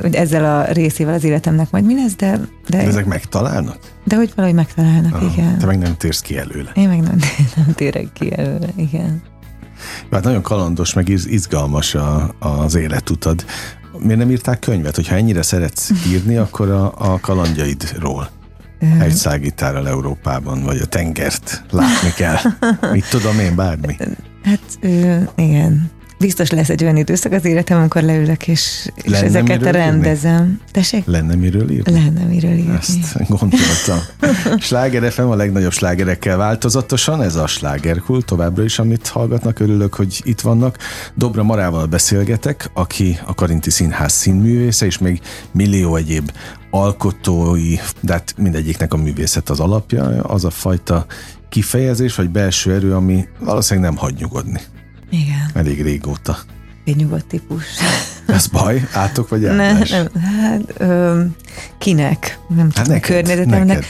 [0.00, 2.30] hogy ezzel a részével az életemnek majd mi lesz, de...
[2.68, 3.78] De, de ezek megtalálnak?
[4.04, 5.58] De hogy valahogy megtalálnak, Aha, igen.
[5.58, 6.70] Te meg nem térsz ki előle.
[6.74, 7.18] Én meg nem,
[7.56, 9.22] nem térek ki előle, igen.
[10.10, 13.44] Hát nagyon kalandos, meg izgalmas a, az életutad.
[13.98, 14.94] Miért nem írták könyvet?
[14.94, 18.28] Hogyha ennyire szeretsz írni, akkor a, a kalandjaidról.
[19.00, 22.36] Egy szágítárral Európában, vagy a tengert látni kell.
[22.92, 23.96] Mit tudom én, bármi.
[24.42, 24.78] Hát
[25.36, 30.42] igen biztos lesz egy olyan időszak az életem, amikor leülök, és, és ezeket rendezem.
[30.42, 30.58] Írni?
[30.72, 31.04] Tessék?
[31.06, 31.92] Lenne miről írni?
[31.92, 32.76] Lenne miről írni.
[32.76, 33.98] Ezt gondoltam.
[34.58, 40.20] Sláger FM a legnagyobb slágerekkel változatosan, ez a slágerkult továbbra is, amit hallgatnak, örülök, hogy
[40.24, 40.78] itt vannak.
[41.14, 45.20] Dobra Marával beszélgetek, aki a Karinti Színház színművésze, és még
[45.52, 46.30] millió egyéb
[46.70, 51.06] alkotói, de hát mindegyiknek a művészet az alapja, az a fajta
[51.48, 54.60] kifejezés, vagy belső erő, ami valószínűleg nem hagy nyugodni.
[55.10, 55.50] Igen.
[55.54, 56.38] Elég régóta.
[56.84, 57.64] Egy nyugodt típus.
[58.26, 58.88] Ez baj?
[58.92, 59.90] Átok vagy áldás?
[59.90, 61.24] Ne, nem, hát ö,
[61.78, 62.38] kinek?
[62.48, 63.66] Nem hát tudom, neked, a környezetemnek.
[63.66, 63.84] Neked.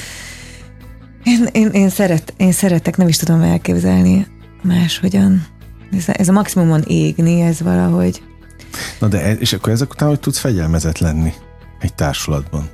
[1.24, 4.26] Én, én, én, szeret, én szeretek, nem is tudom elképzelni
[4.62, 5.46] máshogyan.
[5.92, 8.22] Ez, ez a maximumon égni, ez valahogy.
[8.98, 11.32] Na de, és akkor ezek után hogy tudsz fegyelmezett lenni
[11.80, 12.68] egy társulatban?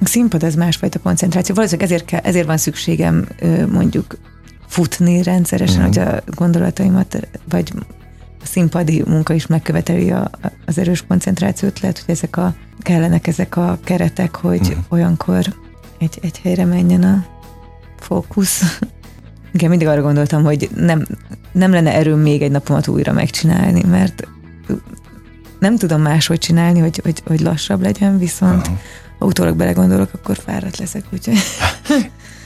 [0.00, 1.54] A színpad ez másfajta koncentráció.
[1.54, 3.26] Valószínűleg ezért, kell, ezért van szükségem
[3.70, 4.16] mondjuk
[4.68, 5.84] futni rendszeresen, mm.
[5.84, 7.72] hogy a gondolataimat, vagy
[8.42, 10.30] a színpadi munka is megköveteli a,
[10.66, 14.78] az erős koncentrációt, lehet, hogy ezek a, kellenek ezek a keretek, hogy mm.
[14.88, 15.54] olyankor
[15.98, 17.26] egy, egy helyre menjen a
[17.98, 18.62] fókusz.
[19.54, 21.06] Igen, mindig arra gondoltam, hogy nem,
[21.52, 24.28] nem lenne erőm még egy napomat újra megcsinálni, mert
[25.58, 28.76] nem tudom máshogy csinálni, hogy, hogy, hogy lassabb legyen, viszont Aha.
[29.18, 31.38] ha utólag belegondolok, akkor fáradt leszek, úgyhogy...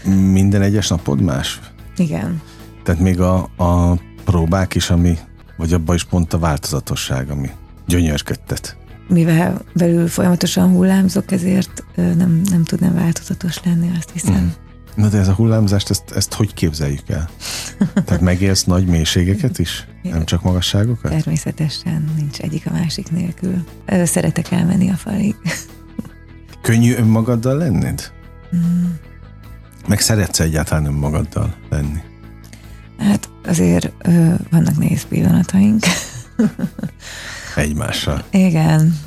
[0.32, 1.61] Minden egyes napod más?
[1.96, 2.40] Igen.
[2.83, 5.18] Tehát még a, a próbák is, ami,
[5.57, 7.50] vagy abban is pont a változatosság, ami
[7.87, 8.76] gyönyörködtet.
[9.09, 14.42] Mivel belül folyamatosan hullámzok, ezért nem, nem tudnám változatos lenni, azt hiszem.
[14.42, 14.48] Mm.
[14.94, 17.31] Na de ez a hullámzást, ezt, ezt hogy képzeljük el?
[18.07, 19.87] Tehát megélsz nagy mélységeket is?
[20.02, 21.11] Nem csak magasságokat?
[21.11, 23.64] Természetesen, nincs egyik a másik nélkül.
[24.05, 25.37] Szeretek elmenni a falig.
[26.62, 28.12] Könnyű önmagaddal lenned?
[28.57, 28.85] Mm.
[29.87, 32.01] Meg szeretsz egyáltalán önmagaddal lenni?
[32.99, 35.85] Hát azért ö, vannak nehéz pillanataink.
[37.57, 38.25] Egymással.
[38.31, 38.99] Igen.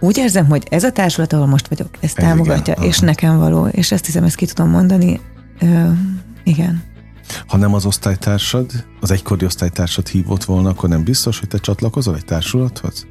[0.00, 3.06] Úgy érzem, hogy ez a társulat, ahol most vagyok, ez támogatja, igen, és aha.
[3.06, 5.20] nekem való, és ezt hiszem, ezt ki tudom mondani.
[5.60, 5.90] Ö,
[6.44, 6.82] igen.
[7.46, 12.16] Ha nem az osztálytársad, az egykori osztálytársad hívott volna, akkor nem biztos, hogy te csatlakozol
[12.16, 13.06] egy társulathoz?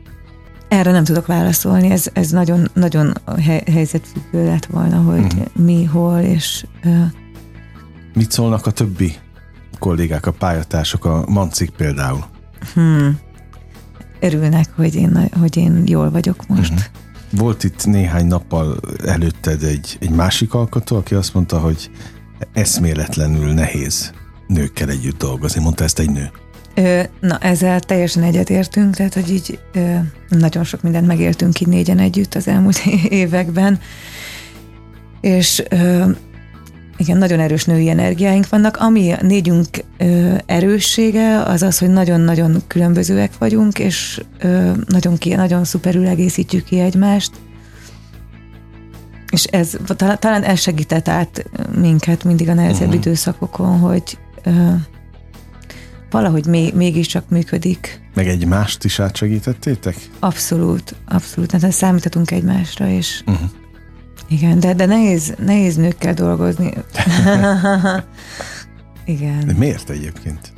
[0.67, 3.13] Erre nem tudok válaszolni, ez, ez nagyon, nagyon
[3.71, 5.45] helyzetfüggő lett volna, hogy uh-huh.
[5.56, 6.65] mi, hol, és...
[6.84, 7.06] Uh...
[8.13, 9.15] Mit szólnak a többi
[9.80, 12.25] kollégák, a pályatársak, a Mancik például?
[12.73, 13.19] Hmm.
[14.19, 16.71] Örülnek, hogy én, hogy én jól vagyok most.
[16.71, 16.86] Uh-huh.
[17.32, 21.91] Volt itt néhány nappal előtted egy, egy másik alkotó, aki azt mondta, hogy
[22.54, 24.13] eszméletlenül nehéz
[24.47, 25.62] nőkkel együtt dolgozni.
[25.62, 26.32] Mondta ezt egy nő.
[27.19, 29.59] Na, ezzel teljesen egyetértünk, tehát, hogy így
[30.29, 33.79] nagyon sok mindent megéltünk így négyen együtt az elmúlt években,
[35.21, 35.63] és
[36.97, 38.77] igen, nagyon erős női energiáink vannak.
[38.77, 39.67] Ami a négyünk
[40.45, 44.21] erőssége, az az, hogy nagyon-nagyon különbözőek vagyunk, és
[44.88, 47.31] nagyon, ki, nagyon szuperül egészítjük ki egymást.
[49.31, 49.77] És ez,
[50.19, 51.45] talán ez segített át
[51.79, 52.95] minket mindig a nehezebb uh-huh.
[52.95, 54.17] időszakokon, hogy
[56.15, 58.01] valahogy még, mégiscsak működik.
[58.13, 59.95] Meg egymást is átsegítettétek?
[60.19, 61.51] Abszolút, abszolút.
[61.51, 63.49] Hát számíthatunk egymásra, és uh-huh.
[64.28, 66.73] igen, de, de nehéz, nehéz nőkkel dolgozni.
[69.15, 69.45] igen.
[69.45, 70.54] De miért egyébként?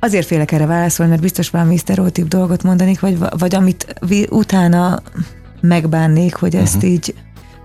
[0.00, 3.94] Azért félek erre válaszolni, mert biztos valami sztereotíp dolgot mondanék, vagy, vagy amit
[4.30, 5.02] utána
[5.60, 6.90] megbánnék, hogy ezt uh-huh.
[6.90, 7.14] így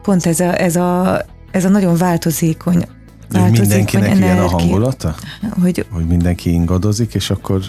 [0.02, 2.88] pont ez a, ez a, ez a nagyon változékony
[3.32, 5.16] hogy mindenkinek ilyen a hangulata?
[5.62, 7.62] Hogy, hogy mindenki ingadozik, és akkor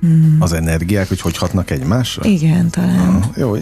[0.00, 0.36] hmm.
[0.40, 2.24] az energiák, hogy hogy hatnak egymásra?
[2.24, 3.14] Igen, talán.
[3.14, 3.56] Ah, jó,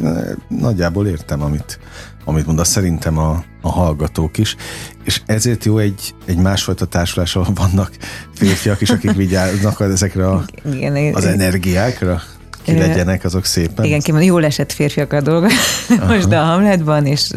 [0.48, 1.78] nagyjából értem, amit,
[2.24, 4.56] amit mondasz, szerintem a, a hallgatók is,
[5.04, 7.90] és ezért jó egy, egy másfajta társulás, ahol vannak
[8.34, 12.22] férfiak is, akik vigyáznak ezekre a, Igen, az energiákra
[12.62, 13.84] ki legyenek azok szépen.
[13.84, 15.56] Igen, kimondom, jól esett férfiakkal dolgozni
[16.08, 17.30] most a Hamletban, és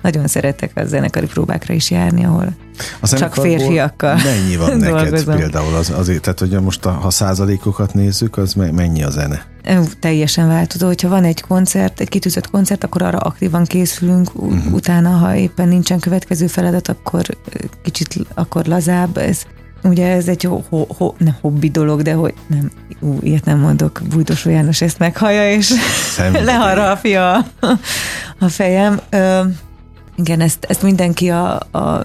[0.00, 2.54] nagyon szeretek a zenekari próbákra is járni, ahol
[3.00, 7.94] a csak férfiakkal Mennyi van neked például az, azért, tehát hogy most a, ha százalékokat
[7.94, 9.46] nézzük, az mennyi a zene?
[10.00, 10.86] Teljesen változó.
[10.86, 14.72] Hogyha van egy koncert, egy kitűzött koncert, akkor arra aktívan készülünk, uh-huh.
[14.72, 17.24] utána, ha éppen nincsen következő feladat, akkor
[17.82, 19.16] kicsit akkor lazább.
[19.16, 19.42] Ez
[19.84, 23.58] Ugye ez egy ho, ho, ho, nem hobbi dolog, de hogy nem, ú, ilyet nem
[23.58, 25.72] mondok, Bújdosó János ezt meghallja, és
[26.44, 27.44] leharapja a
[28.38, 29.00] a fejem.
[29.10, 29.40] Ö,
[30.16, 32.02] igen, ezt, ezt mindenki a, a,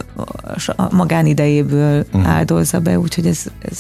[0.76, 2.28] a magánidejéből uh-huh.
[2.30, 3.80] áldozza be, úgyhogy ez, ez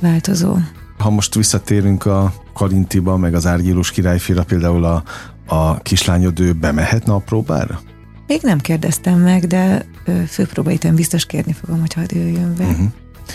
[0.00, 0.56] változó.
[0.98, 5.02] Ha most visszatérünk a Karintiba, meg az Árgyilós királyfira, például a,
[5.46, 7.80] a kislányod, ő bemehetne a próbára?
[8.26, 9.86] Még nem kérdeztem meg, de
[10.28, 12.64] főpróbaiten biztos kérni fogom, hogy hadd jöjjön be.
[12.64, 12.86] Uh-huh.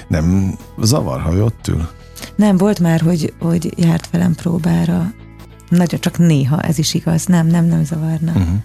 [0.07, 1.89] Nem zavar, ha ő ott ül?
[2.35, 5.13] Nem, volt már, hogy, hogy járt velem próbára.
[5.69, 7.25] Nagyon csak néha, ez is igaz.
[7.25, 8.31] Nem, nem, nem zavarna.
[8.31, 8.55] Uh-huh.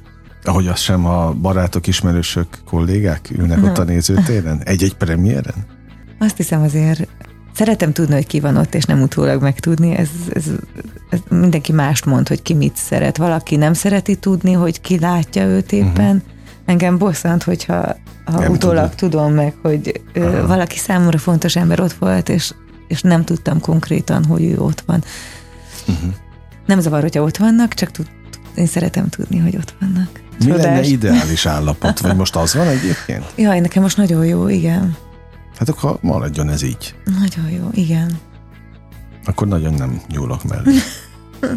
[0.46, 3.70] Ahogy azt sem a barátok, ismerősök, kollégák ülnek uh-huh.
[3.70, 4.61] ott a nézőtéren?
[4.64, 5.66] Egy-egy premiéren?
[6.18, 7.09] Azt hiszem azért
[7.56, 9.94] Szeretem tudni, hogy ki van ott, és nem utólag megtudni.
[9.94, 10.44] Ez, ez,
[11.11, 13.16] ez mindenki mást mond, hogy ki mit szeret.
[13.16, 16.16] Valaki nem szereti tudni, hogy ki látja őt éppen.
[16.16, 16.22] Uh-huh.
[16.64, 19.12] Engem bosszant, hogyha ha nem utólag tudod.
[19.12, 20.46] tudom meg, hogy uh-huh.
[20.46, 22.54] valaki számomra fontos ember ott volt, és,
[22.88, 25.04] és nem tudtam konkrétan, hogy ő ott van.
[25.88, 26.12] Uh-huh.
[26.66, 28.06] Nem zavar, hogyha ott vannak, csak tud,
[28.54, 30.26] én szeretem tudni, hogy ott vannak.
[30.38, 30.64] Mi Csodás.
[30.64, 32.01] lenne ideális állapot?
[32.01, 33.25] Vagy most az van egyébként?
[33.37, 34.96] Jaj, nekem most nagyon jó, igen.
[35.59, 36.94] Hát akkor maradjon ez így.
[37.05, 38.18] Nagyon jó, igen.
[39.25, 40.75] Akkor nagyon nem nyúlok mellé.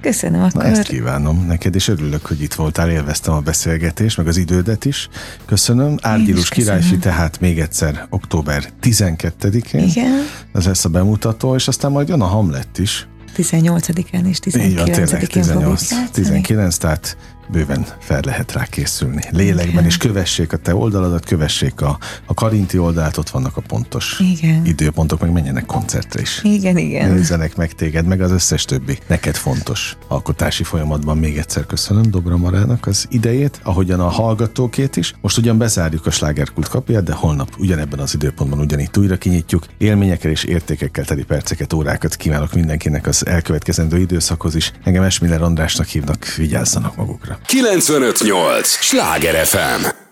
[0.00, 0.62] Köszönöm akkor.
[0.62, 4.84] Na ezt kívánom neked, és örülök, hogy itt voltál, élveztem a beszélgetést, meg az idődet
[4.84, 5.08] is.
[5.44, 5.96] Köszönöm.
[6.02, 9.84] Árgyilus királyfi, tehát még egyszer október 12-én.
[9.84, 10.12] Igen.
[10.52, 13.08] Ez lesz a bemutató, és aztán majd jön a Hamlet is.
[13.36, 17.16] 18-án és 19-én 18, 19, tehát
[17.48, 19.22] bőven fel lehet rá készülni.
[19.30, 24.20] Lélekben is kövessék a te oldaladat, kövessék a, a Karinti oldalt, ott vannak a pontos
[24.20, 24.66] igen.
[24.66, 26.40] időpontok, meg menjenek koncertre is.
[26.42, 27.10] Igen, igen.
[27.10, 31.18] Nézzenek meg téged, meg az összes többi neked fontos alkotási folyamatban.
[31.18, 35.14] Még egyszer köszönöm Dobra Marának az idejét, ahogyan a hallgatókét is.
[35.20, 39.66] Most ugyan bezárjuk a slágerkult kapját, de holnap ugyanebben az időpontban ugyanitt újra kinyitjuk.
[39.78, 44.72] Élményekkel és értékekkel teli perceket, órákat kívánok mindenkinek az elkövetkezendő időszakhoz is.
[44.84, 47.33] Engem Esmiller Andrásnak hívnak, vigyázzanak magukra.
[47.46, 48.66] 958!
[48.66, 50.03] Sláger FM!